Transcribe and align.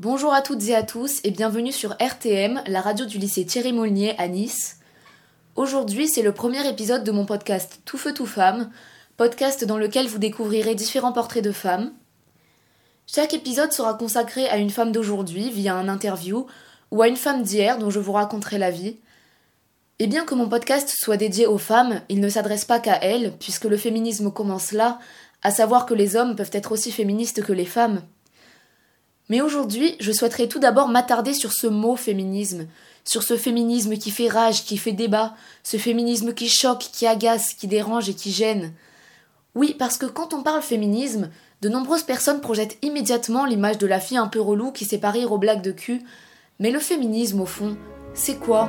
Bonjour 0.00 0.32
à 0.32 0.40
toutes 0.40 0.66
et 0.66 0.74
à 0.74 0.82
tous 0.82 1.20
et 1.24 1.30
bienvenue 1.30 1.72
sur 1.72 1.94
RTM, 2.00 2.62
la 2.66 2.80
radio 2.80 3.04
du 3.04 3.18
lycée 3.18 3.44
Thierry 3.44 3.74
Molnier 3.74 4.18
à 4.18 4.28
Nice. 4.28 4.78
Aujourd'hui, 5.56 6.08
c'est 6.08 6.22
le 6.22 6.32
premier 6.32 6.66
épisode 6.66 7.04
de 7.04 7.12
mon 7.12 7.26
podcast 7.26 7.82
Tout 7.84 7.98
feu 7.98 8.14
tout 8.14 8.24
femme, 8.24 8.70
podcast 9.18 9.62
dans 9.66 9.76
lequel 9.76 10.06
vous 10.06 10.16
découvrirez 10.16 10.74
différents 10.74 11.12
portraits 11.12 11.44
de 11.44 11.52
femmes. 11.52 11.92
Chaque 13.06 13.34
épisode 13.34 13.72
sera 13.72 13.92
consacré 13.92 14.48
à 14.48 14.56
une 14.56 14.70
femme 14.70 14.90
d'aujourd'hui 14.90 15.50
via 15.50 15.74
un 15.74 15.86
interview 15.86 16.46
ou 16.90 17.02
à 17.02 17.08
une 17.08 17.18
femme 17.18 17.42
d'hier 17.42 17.76
dont 17.76 17.90
je 17.90 18.00
vous 18.00 18.12
raconterai 18.12 18.56
la 18.56 18.70
vie. 18.70 18.96
Et 19.98 20.06
bien 20.06 20.24
que 20.24 20.34
mon 20.34 20.48
podcast 20.48 20.94
soit 20.98 21.18
dédié 21.18 21.46
aux 21.46 21.58
femmes, 21.58 22.00
il 22.08 22.20
ne 22.20 22.30
s'adresse 22.30 22.64
pas 22.64 22.80
qu'à 22.80 22.98
elles, 23.02 23.34
puisque 23.38 23.66
le 23.66 23.76
féminisme 23.76 24.32
commence 24.32 24.72
là, 24.72 24.98
à 25.42 25.50
savoir 25.50 25.84
que 25.84 25.92
les 25.92 26.16
hommes 26.16 26.36
peuvent 26.36 26.48
être 26.54 26.72
aussi 26.72 26.90
féministes 26.90 27.42
que 27.42 27.52
les 27.52 27.66
femmes. 27.66 28.00
Mais 29.30 29.40
aujourd'hui, 29.40 29.94
je 30.00 30.10
souhaiterais 30.10 30.48
tout 30.48 30.58
d'abord 30.58 30.88
m'attarder 30.88 31.34
sur 31.34 31.52
ce 31.52 31.68
mot 31.68 31.94
féminisme, 31.94 32.66
sur 33.04 33.22
ce 33.22 33.36
féminisme 33.36 33.96
qui 33.96 34.10
fait 34.10 34.28
rage, 34.28 34.64
qui 34.64 34.76
fait 34.76 34.92
débat, 34.92 35.34
ce 35.62 35.76
féminisme 35.76 36.34
qui 36.34 36.48
choque, 36.48 36.88
qui 36.92 37.06
agace, 37.06 37.54
qui 37.54 37.68
dérange 37.68 38.08
et 38.08 38.14
qui 38.14 38.32
gêne. 38.32 38.72
Oui, 39.54 39.76
parce 39.78 39.98
que 39.98 40.06
quand 40.06 40.34
on 40.34 40.42
parle 40.42 40.62
féminisme, 40.62 41.30
de 41.62 41.68
nombreuses 41.68 42.02
personnes 42.02 42.40
projettent 42.40 42.78
immédiatement 42.82 43.44
l'image 43.44 43.78
de 43.78 43.86
la 43.86 44.00
fille 44.00 44.16
un 44.16 44.26
peu 44.26 44.40
relou 44.40 44.72
qui 44.72 44.84
sait 44.84 44.98
pas 44.98 45.10
rire 45.10 45.30
aux 45.30 45.38
blagues 45.38 45.62
de 45.62 45.72
cul. 45.72 46.02
Mais 46.58 46.72
le 46.72 46.80
féminisme, 46.80 47.40
au 47.40 47.46
fond, 47.46 47.76
c'est 48.14 48.36
quoi? 48.36 48.68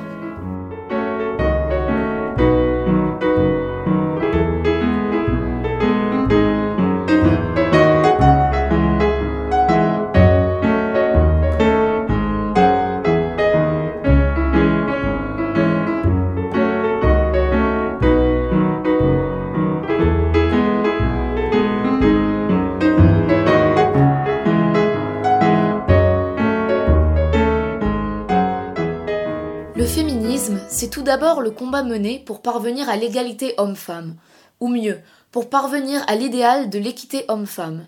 C'est 30.68 30.88
tout 30.88 31.02
d'abord 31.02 31.42
le 31.42 31.50
combat 31.50 31.82
mené 31.82 32.18
pour 32.18 32.40
parvenir 32.40 32.88
à 32.88 32.96
l'égalité 32.96 33.52
homme-femme, 33.58 34.16
ou 34.58 34.68
mieux, 34.68 34.98
pour 35.30 35.50
parvenir 35.50 36.02
à 36.08 36.14
l'idéal 36.14 36.70
de 36.70 36.78
l'équité 36.78 37.26
homme-femme. 37.28 37.86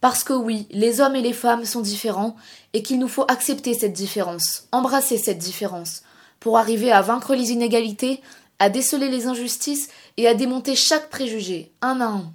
Parce 0.00 0.22
que 0.22 0.32
oui, 0.32 0.68
les 0.70 1.00
hommes 1.00 1.16
et 1.16 1.22
les 1.22 1.32
femmes 1.32 1.64
sont 1.64 1.80
différents 1.80 2.36
et 2.72 2.84
qu'il 2.84 3.00
nous 3.00 3.08
faut 3.08 3.24
accepter 3.26 3.74
cette 3.74 3.92
différence, 3.92 4.68
embrasser 4.70 5.18
cette 5.18 5.38
différence, 5.38 6.02
pour 6.38 6.56
arriver 6.56 6.92
à 6.92 7.02
vaincre 7.02 7.34
les 7.34 7.50
inégalités, 7.50 8.22
à 8.60 8.68
déceler 8.68 9.08
les 9.08 9.26
injustices 9.26 9.88
et 10.16 10.28
à 10.28 10.34
démonter 10.34 10.76
chaque 10.76 11.10
préjugé, 11.10 11.72
un 11.82 12.00
à 12.00 12.06
un. 12.06 12.32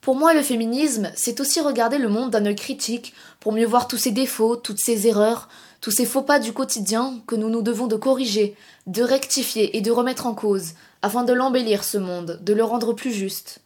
Pour 0.00 0.16
moi, 0.16 0.32
le 0.32 0.42
féminisme, 0.42 1.12
c'est 1.14 1.40
aussi 1.40 1.60
regarder 1.60 1.98
le 1.98 2.08
monde 2.08 2.30
d'un 2.30 2.46
œil 2.46 2.56
critique 2.56 3.12
pour 3.38 3.52
mieux 3.52 3.66
voir 3.66 3.86
tous 3.86 3.98
ses 3.98 4.12
défauts, 4.12 4.56
toutes 4.56 4.80
ses 4.80 5.06
erreurs, 5.06 5.48
tous 5.82 5.90
ces 5.90 6.06
faux 6.06 6.22
pas 6.22 6.38
du 6.38 6.52
quotidien 6.52 7.20
que 7.26 7.36
nous 7.36 7.50
nous 7.50 7.62
devons 7.62 7.86
de 7.86 7.96
corriger, 7.96 8.56
de 8.86 9.02
rectifier 9.02 9.76
et 9.76 9.82
de 9.82 9.90
remettre 9.90 10.26
en 10.26 10.34
cause, 10.34 10.72
afin 11.02 11.22
de 11.22 11.34
l'embellir 11.34 11.84
ce 11.84 11.98
monde, 11.98 12.38
de 12.42 12.52
le 12.54 12.64
rendre 12.64 12.94
plus 12.94 13.12
juste. 13.12 13.60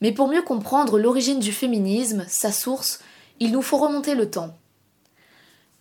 Mais 0.00 0.12
pour 0.12 0.28
mieux 0.28 0.42
comprendre 0.42 0.98
l'origine 0.98 1.38
du 1.38 1.52
féminisme, 1.52 2.24
sa 2.28 2.50
source, 2.50 3.00
il 3.38 3.52
nous 3.52 3.62
faut 3.62 3.78
remonter 3.78 4.14
le 4.14 4.30
temps. 4.30 4.56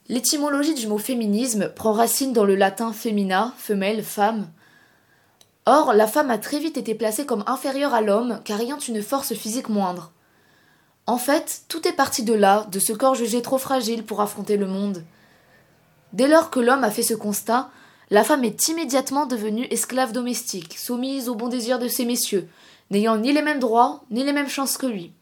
L'étymologie 0.09 0.73
du 0.73 0.87
mot 0.87 0.97
féminisme 0.97 1.69
prend 1.69 1.93
racine 1.93 2.33
dans 2.33 2.45
le 2.45 2.55
latin 2.55 2.93
femina, 2.93 3.53
femelle, 3.57 4.03
femme. 4.03 4.49
Or, 5.71 5.93
la 5.93 6.07
femme 6.07 6.31
a 6.31 6.39
très 6.39 6.57
vite 6.57 6.77
été 6.77 6.95
placée 6.95 7.27
comme 7.27 7.43
inférieure 7.45 7.93
à 7.93 8.01
l'homme 8.01 8.41
car 8.43 8.59
ayant 8.59 8.79
une 8.79 9.03
force 9.03 9.35
physique 9.35 9.69
moindre. 9.69 10.11
En 11.05 11.19
fait, 11.19 11.61
tout 11.67 11.87
est 11.87 11.93
parti 11.93 12.23
de 12.23 12.33
là, 12.33 12.65
de 12.71 12.79
ce 12.79 12.91
corps 12.91 13.13
jugé 13.13 13.43
trop 13.43 13.59
fragile 13.59 14.03
pour 14.03 14.19
affronter 14.19 14.57
le 14.57 14.65
monde. 14.65 15.03
Dès 16.11 16.27
lors 16.27 16.49
que 16.49 16.59
l'homme 16.59 16.83
a 16.83 16.89
fait 16.89 17.03
ce 17.03 17.13
constat, 17.13 17.69
la 18.09 18.23
femme 18.23 18.45
est 18.45 18.67
immédiatement 18.67 19.27
devenue 19.27 19.67
esclave 19.69 20.11
domestique, 20.11 20.75
soumise 20.75 21.29
au 21.29 21.35
bon 21.35 21.49
désir 21.49 21.77
de 21.77 21.87
ces 21.87 22.05
messieurs, 22.05 22.49
n'ayant 22.89 23.17
ni 23.17 23.31
les 23.31 23.43
mêmes 23.43 23.59
droits, 23.59 24.01
ni 24.09 24.23
les 24.23 24.33
mêmes 24.33 24.49
chances 24.49 24.75
que 24.75 24.87
lui. 24.87 25.13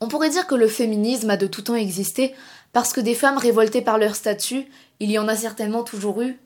On 0.00 0.08
pourrait 0.08 0.30
dire 0.30 0.46
que 0.46 0.54
le 0.54 0.68
féminisme 0.68 1.28
a 1.28 1.36
de 1.36 1.46
tout 1.46 1.60
temps 1.60 1.74
existé, 1.74 2.34
parce 2.72 2.94
que 2.94 3.02
des 3.02 3.14
femmes 3.14 3.36
révoltées 3.36 3.82
par 3.82 3.98
leur 3.98 4.16
statut, 4.16 4.64
il 5.00 5.10
y 5.10 5.18
en 5.18 5.28
a 5.28 5.36
certainement 5.36 5.82
toujours 5.82 6.22
eu. 6.22 6.38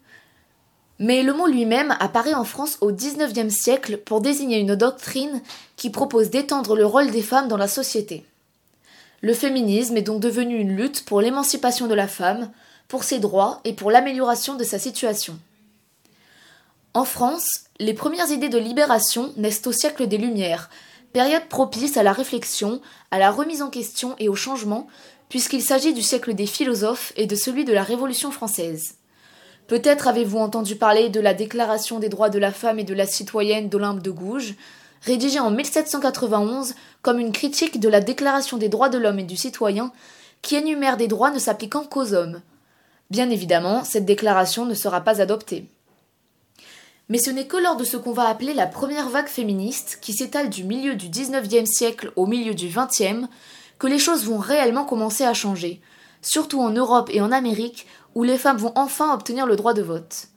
Mais 1.01 1.23
le 1.23 1.33
mot 1.33 1.47
lui-même 1.47 1.97
apparaît 1.99 2.35
en 2.35 2.45
France 2.45 2.77
au 2.83 2.93
XIXe 2.93 3.53
siècle 3.53 3.97
pour 3.97 4.21
désigner 4.21 4.59
une 4.59 4.77
doctrine 4.77 5.41
qui 5.77 5.89
propose 5.89 6.29
d'étendre 6.29 6.77
le 6.77 6.85
rôle 6.85 7.11
des 7.11 7.23
femmes 7.23 7.49
dans 7.49 7.57
la 7.57 7.69
société. 7.69 8.27
Le 9.23 9.33
féminisme 9.33 9.97
est 9.97 10.03
donc 10.03 10.21
devenu 10.21 10.59
une 10.59 10.77
lutte 10.77 11.07
pour 11.07 11.23
l'émancipation 11.23 11.87
de 11.87 11.95
la 11.95 12.07
femme, 12.07 12.51
pour 12.87 13.03
ses 13.03 13.19
droits 13.19 13.61
et 13.65 13.73
pour 13.73 13.91
l'amélioration 13.91 14.57
de 14.57 14.65
sa 14.65 14.79
situation. 14.79 15.39
En 16.93 17.05
France, 17.05 17.65
les 17.79 17.95
premières 17.95 18.31
idées 18.31 18.49
de 18.51 18.59
libération 18.59 19.33
naissent 19.39 19.67
au 19.67 19.73
siècle 19.73 20.07
des 20.07 20.19
Lumières, 20.19 20.69
période 21.15 21.49
propice 21.49 21.97
à 21.97 22.03
la 22.03 22.13
réflexion, 22.13 22.83
à 23.11 23.19
la 23.19 23.31
remise 23.31 23.63
en 23.63 23.71
question 23.71 24.17
et 24.19 24.29
au 24.29 24.35
changement, 24.35 24.87
puisqu'il 25.31 25.63
s'agit 25.63 25.95
du 25.95 26.03
siècle 26.03 26.35
des 26.35 26.47
philosophes 26.47 27.15
et 27.17 27.27
de 27.27 27.37
celui 27.37 27.65
de 27.65 27.73
la 27.73 27.85
Révolution 27.85 28.31
française. 28.31 28.97
Peut-être 29.71 30.09
avez-vous 30.09 30.39
entendu 30.39 30.75
parler 30.75 31.11
de 31.11 31.21
la 31.21 31.33
Déclaration 31.33 32.01
des 32.01 32.09
droits 32.09 32.29
de 32.29 32.41
la 32.41 32.51
femme 32.51 32.81
et 32.81 32.85
de 32.85 32.93
la 32.93 33.07
citoyenne 33.07 33.69
d'Olympe 33.69 34.03
de 34.03 34.11
Gouges, 34.11 34.57
rédigée 35.03 35.39
en 35.39 35.53
1791 35.53 36.75
comme 37.03 37.21
une 37.21 37.31
critique 37.31 37.79
de 37.79 37.89
la 37.89 38.01
Déclaration 38.01 38.57
des 38.57 38.69
droits 38.69 38.89
de 38.89 38.99
l'homme 38.99 39.21
et 39.21 39.25
du 39.25 39.37
citoyen, 39.37 39.93
qui 40.43 40.57
énumère 40.57 40.97
des 40.97 41.07
droits 41.07 41.31
ne 41.31 41.39
s'appliquant 41.39 41.85
qu'aux 41.85 42.15
hommes, 42.15 42.41
Bien 43.11 43.31
évidemment, 43.31 43.85
cette 43.85 44.05
déclaration 44.05 44.67
ne 44.67 44.75
sera 44.75 45.03
pas 45.03 45.21
adoptée. 45.21 45.69
Mais 47.09 47.19
ce 47.19 47.31
n'est 47.31 47.47
que 47.47 47.57
lors 47.57 47.77
de 47.77 47.85
ce 47.85 47.97
qu'on 47.97 48.13
va 48.13 48.27
appeler 48.27 48.55
la 48.55 48.67
première 48.67 49.09
vague 49.09 49.29
féministe, 49.29 49.99
qui 50.03 50.15
s'étale 50.15 50.51
du 50.51 50.65
milieu 50.65 50.97
du 50.97 51.11
XIXe 51.11 51.71
siècle 51.71 52.11
au 52.17 52.27
milieu 52.27 52.55
du 52.55 52.67
XXe, 52.67 53.29
que 53.79 53.87
les 53.87 54.01
choses 54.01 54.25
vont 54.25 54.39
réellement 54.39 54.85
commencer 54.85 55.23
à 55.23 55.33
changer, 55.33 55.81
surtout 56.23 56.61
en 56.61 56.71
Europe 56.71 57.11
et 57.13 57.21
en 57.21 57.33
Amérique, 57.33 57.87
où 58.15 58.23
les 58.23 58.39
femmes 58.39 58.57
vont 58.57 58.73
enfin 58.75 59.13
obtenir 59.15 59.47
le 59.47 59.57
droit 59.57 59.75
de 59.75 59.83
vote. 59.83 60.29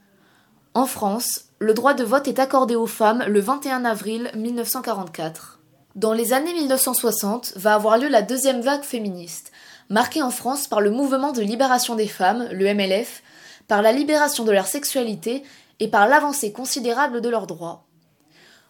En 0.74 0.86
France, 0.86 1.46
le 1.60 1.74
droit 1.74 1.94
de 1.94 2.04
vote 2.04 2.28
est 2.28 2.40
accordé 2.40 2.76
aux 2.76 2.88
femmes 2.88 3.24
le 3.28 3.40
21 3.40 3.86
avril 3.86 4.32
1944. 4.36 5.60
Dans 5.96 6.14
les 6.14 6.34
années 6.34 6.54
1960 6.54 7.54
va 7.58 7.76
avoir 7.76 7.98
lieu 7.98 8.08
la 8.08 8.24
deuxième 8.24 8.62
vague 8.62 8.84
féministe, 8.84 9.52
marquée 9.90 10.24
en 10.24 10.32
France 10.32 10.68
par 10.68 10.82
le 10.82 10.90
mouvement 10.90 11.32
de 11.32 11.42
libération 11.42 11.96
des 11.96 12.08
femmes, 12.08 12.48
le 12.52 12.74
MLF, 12.74 13.22
par 13.68 13.82
la 13.82 13.92
libération 13.92 14.44
de 14.44 14.52
leur 14.52 14.66
sexualité 14.66 15.44
et 15.80 15.88
par 15.88 16.08
l'avancée 16.08 16.52
considérable 16.52 17.22
de 17.22 17.30
leurs 17.30 17.48
droits. 17.48 17.86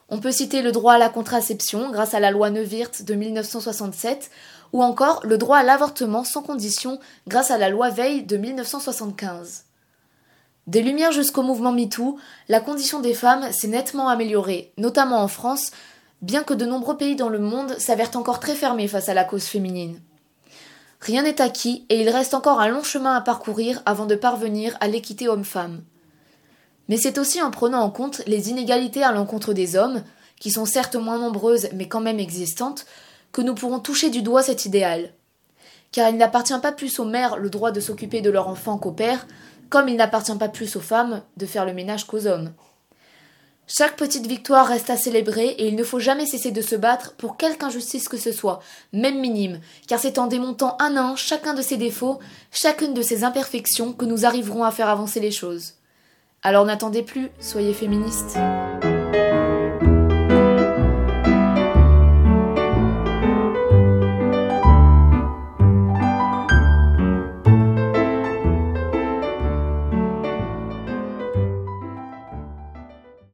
On 0.10 0.20
peut 0.20 0.32
citer 0.32 0.62
le 0.62 0.72
droit 0.72 0.94
à 0.94 0.98
la 0.98 1.10
contraception 1.10 1.90
grâce 1.92 2.14
à 2.14 2.20
la 2.20 2.32
loi 2.32 2.50
Neuwirth 2.50 3.04
de 3.04 3.16
1967 3.16 4.30
ou 4.74 4.84
encore 4.84 5.22
le 5.24 5.38
droit 5.38 5.60
à 5.60 5.64
l'avortement 5.64 6.24
sans 6.24 6.42
condition 6.42 7.00
grâce 7.28 7.52
à 7.52 7.58
la 7.58 7.70
loi 7.70 7.90
Veil 7.90 8.24
de 8.24 8.36
1975. 8.36 9.66
Des 10.66 10.82
Lumières 10.82 11.12
jusqu'au 11.12 11.44
mouvement 11.44 11.72
MeToo, 11.72 12.18
la 12.50 12.60
condition 12.60 13.00
des 13.00 13.14
femmes 13.14 13.52
s'est 13.52 13.68
nettement 13.68 14.10
améliorée, 14.10 14.74
notamment 14.78 15.22
en 15.22 15.28
France, 15.28 15.72
bien 16.22 16.44
que 16.44 16.54
de 16.54 16.66
nombreux 16.66 16.98
pays 16.98 17.16
dans 17.16 17.30
le 17.30 17.40
monde 17.40 17.78
s'avèrent 17.78 18.16
encore 18.16 18.40
très 18.40 18.56
fermés 18.56 18.88
face 18.88 19.10
à 19.10 19.14
la 19.14 19.26
cause 19.26 19.44
féminine. 19.44 20.02
Rien 21.02 21.24
n'est 21.24 21.42
acquis 21.42 21.86
et 21.90 22.02
il 22.02 22.10
reste 22.10 22.34
encore 22.34 22.62
un 22.62 22.70
long 22.70 22.84
chemin 22.84 23.14
à 23.14 23.22
parcourir 23.22 23.82
avant 23.86 24.06
de 24.06 24.16
parvenir 24.16 24.78
à 24.80 24.88
l'équité 24.88 25.28
homme-femme. 25.28 25.82
Mais 26.88 26.98
c'est 26.98 27.18
aussi 27.18 27.42
en 27.42 27.52
prenant 27.52 27.82
en 27.82 27.90
compte 27.90 28.22
les 28.26 28.50
inégalités 28.50 29.04
à 29.04 29.12
l'encontre 29.12 29.54
des 29.54 29.76
hommes, 29.76 30.02
qui 30.40 30.50
sont 30.50 30.66
certes 30.66 30.96
moins 30.96 31.20
nombreuses 31.20 31.68
mais 31.74 31.90
quand 31.90 32.00
même 32.00 32.20
existantes, 32.20 32.86
que 33.34 33.42
nous 33.42 33.56
pourrons 33.56 33.80
toucher 33.80 34.10
du 34.10 34.22
doigt 34.22 34.44
cet 34.44 34.64
idéal. 34.64 35.14
Car 35.92 36.10
il 36.10 36.18
n'appartient 36.18 36.58
pas 36.62 36.72
plus 36.72 37.00
aux 37.00 37.06
mères 37.06 37.38
le 37.38 37.50
droit 37.50 37.72
de 37.72 37.82
s'occuper 37.82 38.22
de 38.22 38.30
leur 38.30 38.48
enfant 38.48 38.78
qu'aux 38.78 38.94
pères, 38.94 39.28
comme 39.70 39.90
il 39.90 39.98
n'appartient 39.98 40.38
pas 40.38 40.50
plus 40.50 40.76
aux 40.78 40.82
femmes 40.82 41.22
de 41.36 41.46
faire 41.46 41.66
le 41.66 41.74
ménage 41.74 42.06
qu'aux 42.08 42.28
hommes. 42.28 42.54
Chaque 43.66 43.96
petite 43.96 44.28
victoire 44.28 44.68
reste 44.68 44.90
à 44.90 44.98
célébrer 44.98 45.48
et 45.48 45.68
il 45.68 45.76
ne 45.76 45.84
faut 45.84 46.00
jamais 46.00 46.26
cesser 46.26 46.52
de 46.52 46.62
se 46.62 46.76
battre 46.76 47.14
pour 47.16 47.38
quelque 47.38 47.64
injustice 47.64 48.10
que 48.10 48.18
ce 48.18 48.32
soit, 48.32 48.60
même 48.92 49.20
minime, 49.20 49.62
car 49.88 50.00
c'est 50.00 50.20
en 50.20 50.28
démontant 50.28 50.76
un 50.80 50.98
à 50.98 51.02
un 51.02 51.16
chacun 51.16 51.54
de 51.54 51.62
ses 51.62 51.78
défauts, 51.78 52.20
chacune 52.52 52.94
de 52.94 53.02
ses 53.02 53.24
imperfections 53.24 53.94
que 53.94 54.06
nous 54.06 54.26
arriverons 54.26 54.64
à 54.64 54.72
faire 54.72 54.90
avancer 54.90 55.22
les 55.22 55.32
choses. 55.32 55.76
Alors 56.44 56.66
n'attendez 56.66 57.04
plus, 57.04 57.30
soyez 57.40 57.74
féministes. 57.74 58.38